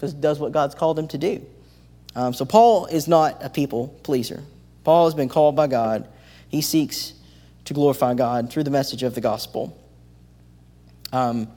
[0.00, 1.44] just does what God's called him to do.
[2.16, 4.42] Um, so Paul is not a people pleaser.
[4.84, 6.08] Paul has been called by God.
[6.48, 7.14] He seeks
[7.64, 9.76] to glorify God through the message of the gospel.
[11.12, 11.48] Um,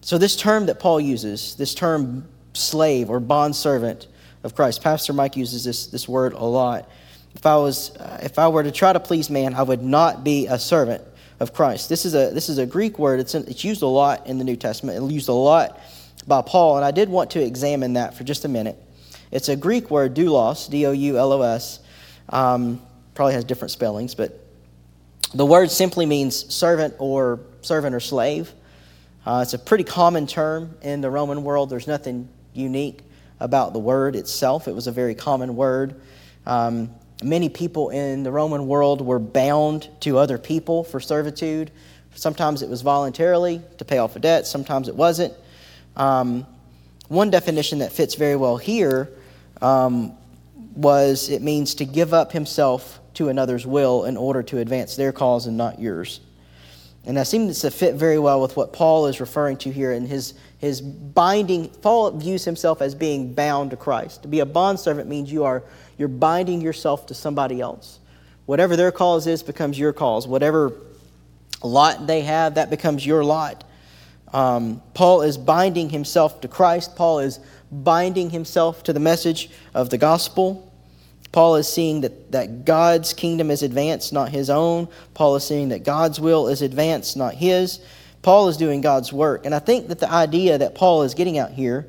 [0.00, 4.06] so, this term that Paul uses, this term slave or bond servant
[4.42, 6.88] of Christ, Pastor Mike uses this, this word a lot.
[7.34, 10.24] If I, was, uh, if I were to try to please man, I would not
[10.24, 11.02] be a servant
[11.40, 11.88] of Christ.
[11.88, 13.18] This is a, this is a Greek word.
[13.18, 15.02] It's, in, it's used a lot in the New Testament.
[15.02, 15.80] It's used a lot
[16.26, 18.78] by Paul, and I did want to examine that for just a minute.
[19.32, 21.80] It's a Greek word, doulos, D O U L O S.
[22.28, 22.80] Um,
[23.14, 24.46] probably has different spellings, but
[25.34, 28.52] the word simply means servant or servant or slave.
[29.24, 31.70] Uh, it's a pretty common term in the Roman world.
[31.70, 33.00] There's nothing unique
[33.38, 34.68] about the word itself.
[34.68, 36.00] It was a very common word.
[36.46, 36.90] Um,
[37.22, 41.70] many people in the Roman world were bound to other people for servitude.
[42.14, 45.34] Sometimes it was voluntarily to pay off a debt, sometimes it wasn't.
[45.96, 46.46] Um,
[47.08, 49.10] one definition that fits very well here
[49.60, 50.12] um,
[50.74, 55.12] was it means to give up himself to another's will in order to advance their
[55.12, 56.20] cause and not yours.
[57.04, 60.06] And that seems to fit very well with what Paul is referring to here in
[60.06, 61.68] his, his binding.
[61.68, 64.22] Paul views himself as being bound to Christ.
[64.22, 65.62] To be a bondservant means you are
[66.00, 67.98] you're binding yourself to somebody else.
[68.46, 70.26] Whatever their cause is becomes your cause.
[70.26, 70.72] Whatever
[71.62, 73.64] lot they have, that becomes your lot.
[74.32, 76.96] Um, Paul is binding himself to Christ.
[76.96, 77.38] Paul is
[77.70, 80.72] binding himself to the message of the gospel.
[81.32, 84.88] Paul is seeing that, that God's kingdom is advanced, not his own.
[85.12, 87.78] Paul is seeing that God's will is advanced, not his.
[88.22, 89.44] Paul is doing God's work.
[89.44, 91.86] And I think that the idea that Paul is getting out here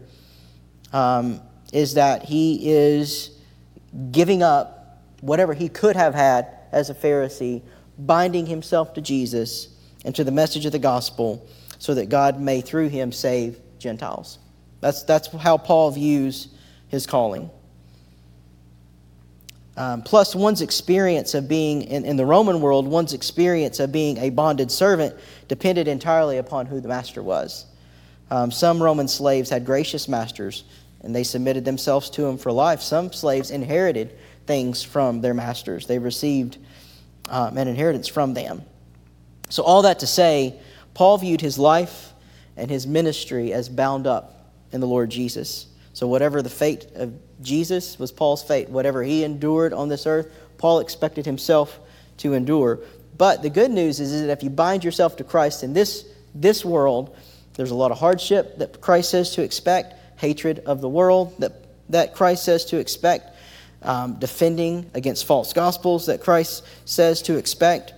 [0.92, 1.40] um,
[1.72, 3.31] is that he is
[4.12, 7.62] giving up whatever he could have had as a Pharisee,
[7.98, 9.68] binding himself to Jesus
[10.06, 14.40] and to the message of the gospel so that God may, through him, save Gentiles.
[14.80, 16.48] That's, that's how Paul views
[16.88, 17.50] his calling.
[19.78, 24.18] Um, plus, one's experience of being in, in the Roman world, one's experience of being
[24.18, 25.16] a bonded servant
[25.48, 27.66] depended entirely upon who the master was.
[28.30, 30.64] Um, some Roman slaves had gracious masters,
[31.02, 32.82] and they submitted themselves to him for life.
[32.82, 36.58] Some slaves inherited things from their masters, they received
[37.30, 38.64] um, an inheritance from them.
[39.50, 40.60] So, all that to say,
[40.94, 42.14] Paul viewed his life
[42.58, 45.68] and his ministry as bound up in the Lord Jesus.
[45.94, 48.70] So, whatever the fate of Jesus was Paul's fate.
[48.70, 51.80] Whatever he endured on this earth, Paul expected himself
[52.18, 52.80] to endure.
[53.18, 56.06] But the good news is, is that if you bind yourself to Christ in this,
[56.34, 57.16] this world,
[57.56, 61.52] there's a lot of hardship that Christ says to expect, hatred of the world that,
[61.90, 63.36] that Christ says to expect,
[63.82, 67.94] um, defending against false gospels that Christ says to expect,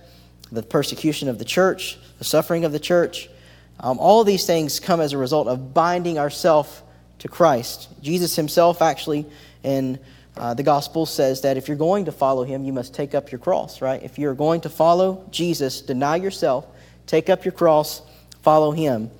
[0.50, 3.28] the persecution of the church, the suffering of the church.
[3.80, 6.82] Um, all these things come as a result of binding ourselves
[7.18, 7.88] to Christ.
[8.02, 9.26] Jesus himself actually
[9.62, 9.98] in
[10.36, 13.30] uh, the gospel says that if you're going to follow him, you must take up
[13.30, 14.02] your cross, right?
[14.02, 16.66] If you're going to follow Jesus, deny yourself,
[17.06, 18.02] take up your cross,
[18.42, 19.10] follow him.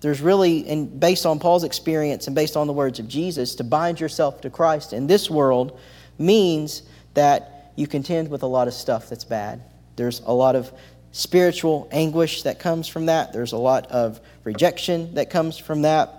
[0.00, 3.64] There's really, and based on Paul's experience and based on the words of Jesus, to
[3.64, 5.78] bind yourself to Christ in this world
[6.18, 6.82] means
[7.14, 9.62] that you contend with a lot of stuff that's bad.
[9.96, 10.72] There's a lot of
[11.12, 16.16] spiritual anguish that comes from that, there's a lot of rejection that comes from that.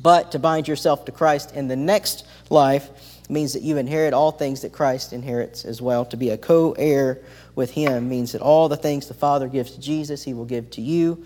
[0.00, 2.88] But to bind yourself to Christ in the next life
[3.28, 6.04] means that you inherit all things that Christ inherits as well.
[6.06, 7.20] To be a co heir
[7.54, 10.70] with Him means that all the things the Father gives to Jesus, He will give
[10.70, 11.24] to you.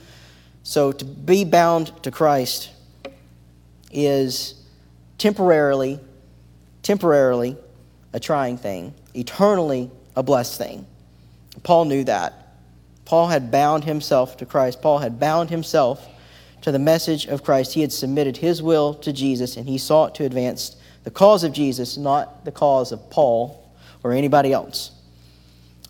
[0.66, 2.70] So to be bound to Christ
[3.92, 4.60] is
[5.16, 6.00] temporarily,
[6.82, 7.56] temporarily
[8.12, 10.84] a trying thing, eternally a blessed thing.
[11.62, 12.56] Paul knew that.
[13.04, 14.82] Paul had bound himself to Christ.
[14.82, 16.04] Paul had bound himself
[16.62, 17.74] to the message of Christ.
[17.74, 20.74] He had submitted his will to Jesus and he sought to advance
[21.04, 24.90] the cause of Jesus, not the cause of Paul or anybody else.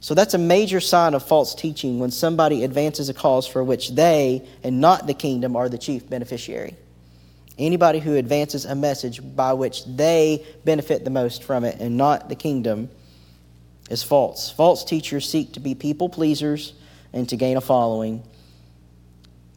[0.06, 3.90] So that's a major sign of false teaching when somebody advances a cause for which
[3.90, 6.76] they and not the kingdom are the chief beneficiary.
[7.58, 12.28] Anybody who advances a message by which they benefit the most from it and not
[12.28, 12.88] the kingdom
[13.90, 14.48] is false.
[14.52, 16.74] False teachers seek to be people pleasers
[17.12, 18.22] and to gain a following.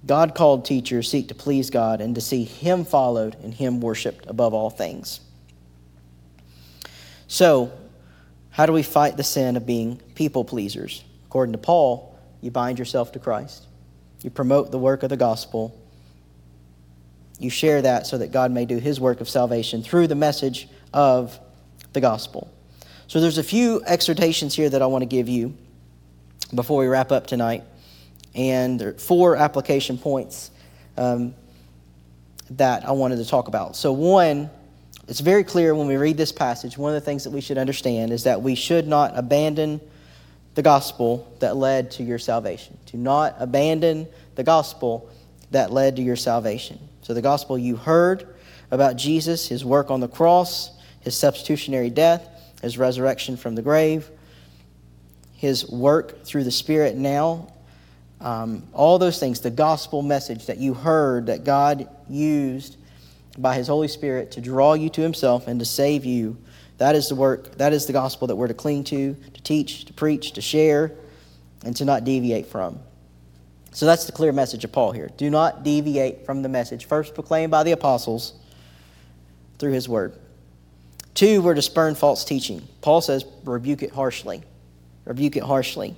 [0.04, 4.26] God called teachers seek to please God and to see Him followed and Him worshiped
[4.26, 5.20] above all things.
[7.28, 7.72] So,
[8.60, 11.06] how do we fight the sin of being people pleasers?
[11.28, 13.66] According to Paul, you bind yourself to Christ,
[14.22, 15.82] you promote the work of the gospel,
[17.40, 20.68] you share that so that God may do His work of salvation through the message
[20.94, 21.40] of
[21.94, 22.52] the gospel.
[23.08, 25.56] So, there's a few exhortations here that I want to give you
[26.54, 27.64] before we wrap up tonight
[28.36, 30.52] and there are four application points
[30.98, 31.34] um,
[32.50, 33.78] that I wanted to talk about.
[33.78, 34.50] So, one,
[35.10, 37.58] it's very clear when we read this passage, one of the things that we should
[37.58, 39.82] understand is that we should not abandon
[40.56, 42.78] the gospel that led to your salvation.
[42.86, 45.10] Do not abandon the gospel
[45.52, 46.80] that led to your salvation.
[47.02, 48.36] So, the gospel you heard
[48.72, 52.28] about Jesus, his work on the cross, his substitutionary death,
[52.62, 54.10] his resurrection from the grave,
[55.34, 57.48] his work through the Spirit now
[58.22, 62.76] um, all those things, the gospel message that you heard that God used
[63.38, 66.38] by His Holy Spirit to draw you to Himself and to save you,
[66.78, 69.86] that is the work, that is the gospel that we're to cling to, to teach,
[69.86, 70.94] to preach, to share,
[71.64, 72.80] and to not deviate from.
[73.72, 75.10] So that's the clear message of Paul here.
[75.18, 78.34] Do not deviate from the message first proclaimed by the apostles
[79.60, 80.18] through his word.
[81.14, 82.68] Two, we're to spurn false teaching.
[82.82, 84.42] Paul says, rebuke it harshly.
[85.06, 85.96] Rebuke it harshly.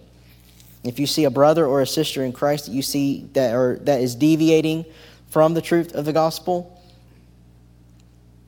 [0.83, 3.77] If you see a brother or a sister in Christ that you see that, or,
[3.83, 4.85] that is deviating
[5.29, 6.70] from the truth of the gospel,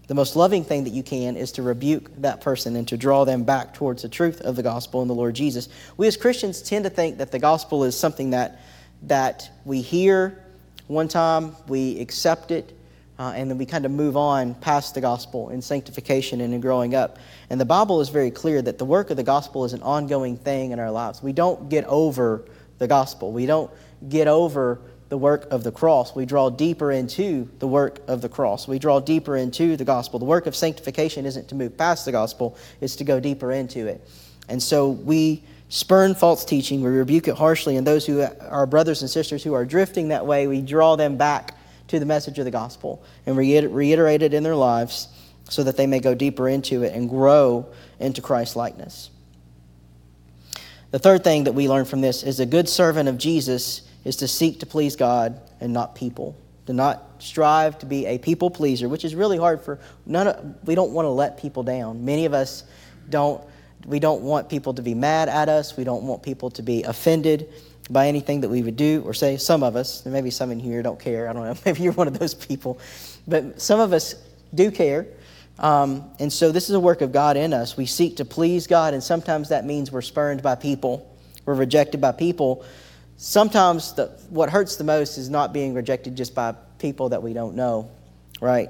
[0.07, 3.23] the most loving thing that you can is to rebuke that person and to draw
[3.23, 5.69] them back towards the truth of the gospel and the Lord Jesus.
[5.95, 8.59] We as Christians tend to think that the gospel is something that,
[9.03, 10.43] that we hear
[10.87, 12.77] one time, we accept it,
[13.17, 16.59] uh, and then we kind of move on past the gospel in sanctification and in
[16.59, 17.17] growing up.
[17.49, 20.35] And the Bible is very clear that the work of the gospel is an ongoing
[20.35, 21.23] thing in our lives.
[21.23, 22.45] We don't get over
[22.79, 23.71] the gospel, we don't
[24.09, 24.81] get over
[25.13, 26.15] the work of the cross.
[26.15, 28.67] We draw deeper into the work of the cross.
[28.67, 30.17] We draw deeper into the gospel.
[30.17, 33.85] The work of sanctification isn't to move past the gospel, it's to go deeper into
[33.85, 34.09] it.
[34.49, 39.01] And so we spurn false teaching, we rebuke it harshly, and those who are brothers
[39.01, 41.59] and sisters who are drifting that way, we draw them back
[41.89, 45.09] to the message of the gospel and reiterate it in their lives
[45.47, 47.67] so that they may go deeper into it and grow
[47.99, 49.11] into Christ likeness.
[50.89, 54.17] The third thing that we learn from this is a good servant of Jesus is
[54.17, 56.35] to seek to please God and not people.
[56.67, 60.55] To not strive to be a people pleaser, which is really hard for none of,
[60.65, 62.05] we don't want to let people down.
[62.05, 62.63] Many of us
[63.09, 63.41] don't
[63.85, 65.75] we don't want people to be mad at us.
[65.75, 67.49] We don't want people to be offended
[67.89, 69.37] by anything that we would do or say.
[69.37, 71.29] Some of us, maybe some in here don't care.
[71.29, 71.55] I don't know.
[71.65, 72.79] Maybe you're one of those people.
[73.27, 74.15] But some of us
[74.55, 75.05] do care.
[75.59, 77.75] Um, and so this is a work of God in us.
[77.75, 82.01] We seek to please God, and sometimes that means we're spurned by people, we're rejected
[82.01, 82.65] by people
[83.17, 87.33] sometimes the, what hurts the most is not being rejected just by people that we
[87.33, 87.89] don't know,
[88.41, 88.69] right?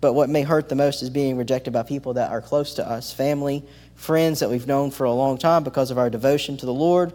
[0.00, 2.88] But what may hurt the most is being rejected by people that are close to
[2.88, 3.64] us family,
[3.94, 7.12] friends that we've known for a long time because of our devotion to the Lord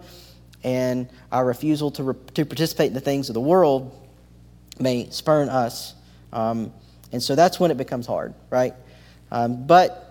[0.63, 3.97] and our refusal to, re- to participate in the things of the world
[4.79, 5.93] may spurn us.
[6.33, 6.73] Um,
[7.11, 8.73] and so that's when it becomes hard, right?
[9.31, 10.07] Um, but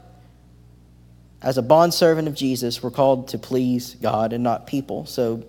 [1.42, 5.06] as a bondservant of Jesus, we're called to please God and not people.
[5.06, 5.44] So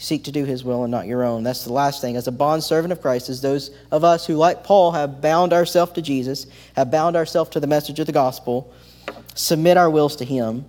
[0.00, 1.42] Seek to do his will and not your own.
[1.42, 2.16] That's the last thing.
[2.16, 5.92] As a bondservant of Christ, as those of us who, like Paul, have bound ourselves
[5.92, 8.72] to Jesus, have bound ourselves to the message of the gospel,
[9.34, 10.64] submit our wills to him,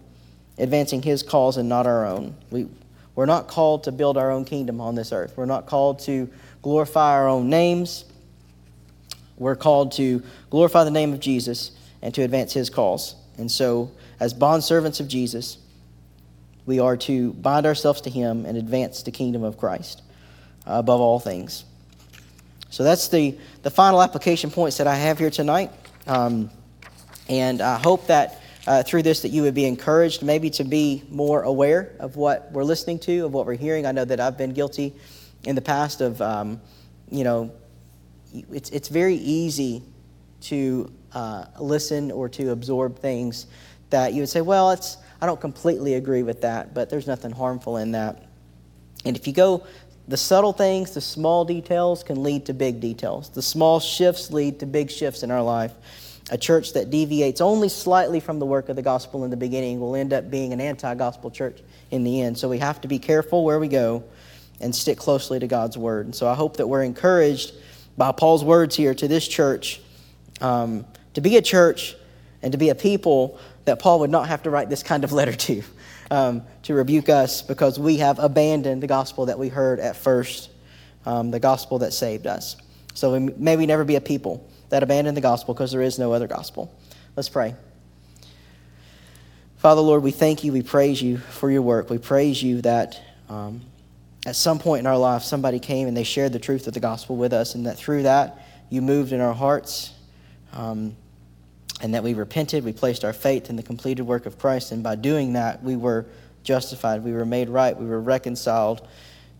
[0.58, 2.36] advancing his cause and not our own.
[2.50, 2.68] We,
[3.16, 5.38] we're not called to build our own kingdom on this earth.
[5.38, 6.30] We're not called to
[6.62, 8.04] glorify our own names.
[9.38, 11.72] We're called to glorify the name of Jesus
[12.02, 13.16] and to advance his cause.
[13.38, 15.58] And so, as bondservants of Jesus,
[16.66, 20.02] we are to bind ourselves to Him and advance the kingdom of Christ
[20.68, 21.66] uh, above all things.
[22.70, 25.72] So that's the, the final application points that I have here tonight.
[26.08, 26.50] Um,
[27.28, 31.04] and I hope that uh, through this that you would be encouraged maybe to be
[31.10, 33.86] more aware of what we're listening to, of what we're hearing.
[33.86, 34.94] I know that I've been guilty
[35.44, 36.62] in the past of, um,
[37.10, 37.52] you know,
[38.52, 39.84] it's, it's very easy
[40.42, 43.48] to uh, listen or to absorb things
[43.90, 47.32] that you would say, well, it's, I don't completely agree with that, but there's nothing
[47.32, 48.24] harmful in that.
[49.06, 49.66] And if you go,
[50.08, 53.30] the subtle things, the small details can lead to big details.
[53.30, 55.74] The small shifts lead to big shifts in our life.
[56.32, 59.80] A church that deviates only slightly from the work of the gospel in the beginning
[59.80, 61.62] will end up being an anti gospel church
[61.92, 62.38] in the end.
[62.38, 64.04] So we have to be careful where we go
[64.60, 66.06] and stick closely to God's word.
[66.06, 67.54] And so I hope that we're encouraged
[67.98, 69.82] by Paul's words here to this church
[70.40, 71.96] um, to be a church
[72.42, 75.12] and to be a people that Paul would not have to write this kind of
[75.12, 75.64] letter to,
[76.10, 80.50] um, to rebuke us because we have abandoned the gospel that we heard at first,
[81.06, 82.56] um, the gospel that saved us.
[82.94, 86.00] So we, may we never be a people that abandon the gospel because there is
[86.00, 86.74] no other gospel.
[87.16, 87.56] Let's pray.
[89.58, 91.90] Father, Lord, we thank you, we praise you for your work.
[91.90, 93.00] We praise you that
[93.30, 93.62] um,
[94.26, 96.80] at some point in our life, somebody came and they shared the truth of the
[96.80, 99.94] gospel with us, and that through that, you moved in our hearts.
[100.54, 100.96] Um,
[101.82, 104.84] and that we repented, we placed our faith in the completed work of Christ, and
[104.84, 106.06] by doing that, we were
[106.44, 108.88] justified, we were made right, we were reconciled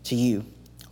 [0.06, 0.44] to you,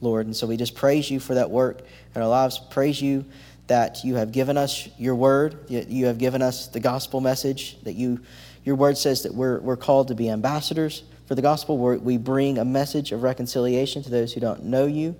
[0.01, 0.25] Lord.
[0.25, 1.81] And so we just praise you for that work
[2.15, 2.59] in our lives.
[2.69, 3.25] Praise you
[3.67, 7.93] that you have given us your word, you have given us the gospel message, that
[7.93, 8.19] you,
[8.63, 11.77] your word says that we're, we're called to be ambassadors for the gospel.
[11.77, 15.15] We're, we bring a message of reconciliation to those who don't know you.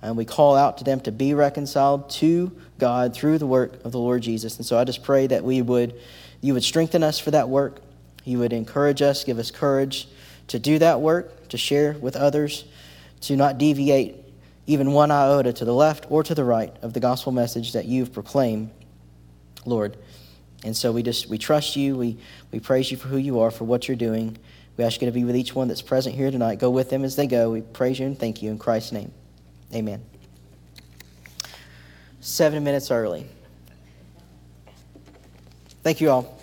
[0.00, 3.92] And we call out to them to be reconciled to God through the work of
[3.92, 4.56] the Lord Jesus.
[4.56, 5.94] And so I just pray that we would,
[6.40, 7.80] you would strengthen us for that work.
[8.24, 10.08] You would encourage us, give us courage
[10.48, 12.64] to do that work, to share with others,
[13.22, 14.16] to not deviate
[14.66, 17.86] even one iota to the left or to the right of the gospel message that
[17.86, 18.70] you've proclaimed,
[19.64, 19.96] Lord.
[20.62, 21.96] And so we just we trust you.
[21.96, 22.18] We
[22.52, 24.36] we praise you for who you are, for what you're doing.
[24.76, 26.58] We ask you to be with each one that's present here tonight.
[26.58, 27.50] Go with them as they go.
[27.50, 29.12] We praise you and thank you in Christ's name.
[29.74, 30.02] Amen.
[32.20, 33.26] Seven minutes early.
[35.82, 36.37] Thank you all.